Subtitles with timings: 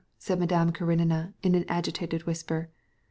[0.17, 2.71] said Madame Karenina in an agitated whisper.